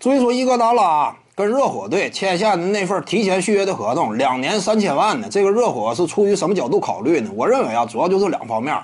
[0.00, 7.30] 所以说，伊戈达拉跟热火队签下的那份提前续约的合同，两年三千万呢，这个热火是出于什么角度考虑呢？
[7.34, 8.76] 我认为啊，主要就是两方面。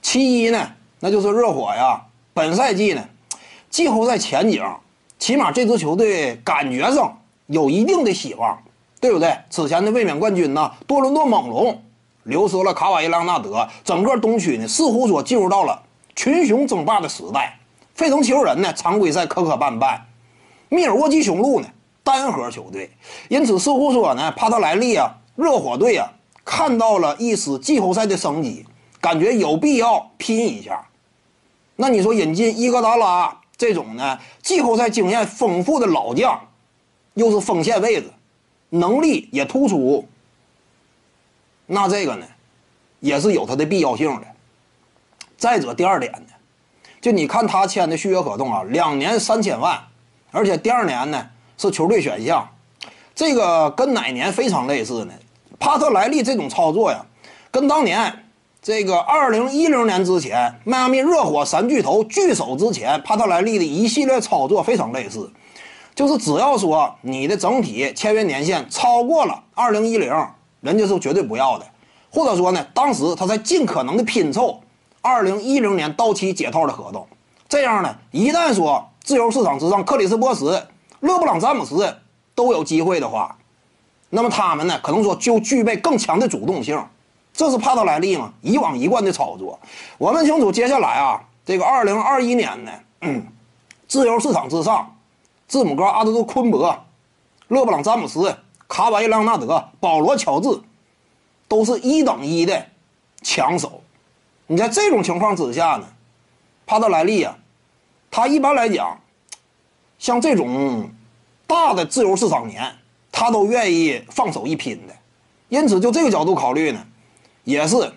[0.00, 0.70] 其一呢，
[1.00, 2.00] 那就是热火呀，
[2.32, 3.04] 本赛季呢，
[3.68, 4.62] 季后赛前景，
[5.18, 7.18] 起码这支球队感觉上
[7.48, 8.56] 有一定的希望，
[9.00, 9.36] 对不对？
[9.50, 11.82] 此前的卫冕冠军呢，多伦多猛龙
[12.22, 15.82] 流失了卡瓦伊·朗纳德，整个东区呢，似乎说进入到了
[16.14, 17.58] 群雄争霸的时代。
[17.94, 19.98] 费城七六人呢，常规赛磕磕绊绊。
[20.70, 21.68] 密尔沃基雄鹿呢，
[22.04, 22.88] 单核球队，
[23.28, 26.12] 因此似乎说呢，帕特莱利啊，热火队啊，
[26.44, 28.64] 看到了一丝季后赛的生机，
[29.00, 30.86] 感觉有必要拼一下。
[31.74, 36.40] 那你说引进伊戈达拉这种呢，季后赛经验丰富的老将，
[37.14, 38.08] 又是锋线位置，
[38.68, 40.06] 能力也突出，
[41.66, 42.24] 那这个呢，
[43.00, 44.26] 也是有它的必要性的。
[45.36, 46.28] 再者，第二点呢，
[47.00, 49.89] 就你看他签的续约合同啊，两年三千万。
[50.30, 51.26] 而且第二年呢
[51.58, 52.48] 是球队选项，
[53.14, 55.12] 这个跟哪年非常类似呢？
[55.58, 57.04] 帕特莱利这种操作呀，
[57.50, 58.24] 跟当年
[58.62, 65.30] 这个二零一零年之前迈阿密热火三巨头聚首之前，帕特莱利的一系列操作非常类似，
[65.94, 70.10] 就是只要说你的整体签约年限超过了二零一零，
[70.60, 71.66] 人家是绝对不要的，
[72.10, 74.60] 或者说呢，当时他在尽可能的拼凑
[75.02, 77.06] 二零一零年到期解套的合同，
[77.48, 78.86] 这样呢，一旦说。
[79.02, 80.44] 自由市场之上，克里斯波什、
[81.00, 81.96] 勒布朗詹姆斯
[82.34, 83.36] 都有机会的话，
[84.10, 86.82] 那么他们呢，可能说就具备更强的主动性。
[87.32, 89.58] 这是帕特莱利嘛，以往一贯的操作。
[89.98, 92.72] 我们清楚，接下来啊，这个二零二一年呢，
[93.88, 94.94] 自由市场之上，
[95.48, 96.76] 字母哥阿德杜昆博、
[97.48, 98.36] 勒布朗詹姆斯、
[98.68, 100.60] 卡瓦伊朗纳德、保罗乔治，
[101.48, 102.66] 都是一等一的
[103.22, 103.80] 强手。
[104.46, 105.86] 你在这种情况之下呢，
[106.66, 107.36] 帕特莱利啊。
[108.10, 108.98] 他一般来讲，
[109.98, 110.90] 像这种
[111.46, 112.70] 大的自由市场年，
[113.12, 114.94] 他都愿意放手一拼的。
[115.48, 116.84] 因此，就这个角度考虑呢，
[117.44, 117.92] 也是，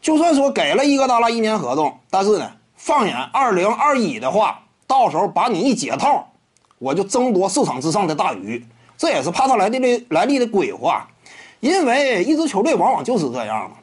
[0.00, 6.28] 就算说给了伊戈达拉一年合同，但是呢，放眼二零二一的话，到时候把你一解套，
[6.78, 8.64] 我就争夺市场之上的大鱼。
[8.96, 11.08] 这也是帕特莱利的来历的规划，
[11.60, 13.76] 因为一支球队往往就是这样嘛。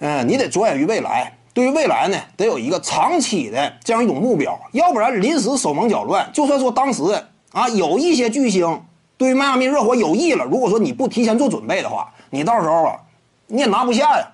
[0.00, 1.37] 嗯，你得着眼于未来。
[1.58, 6.30] 对于未来呢，得有一个长期的这样一种目标，要不然临时手忙脚乱。
[6.32, 7.02] 就算说当时
[7.50, 8.80] 啊有一些巨星
[9.16, 12.94] 对于迈阿密热火有意了，如果说你不提前做准备的话，你到时候啊
[13.48, 14.28] 你也拿不下呀。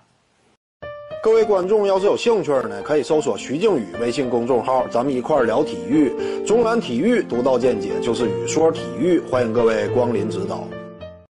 [1.23, 6.13] 各位观众要是有兴趣呢，可以搜索徐静宇微信公众号，咱们一块儿聊体育。
[6.47, 10.63] 中南体育独到见解就是语说体育，欢迎各位光临指导。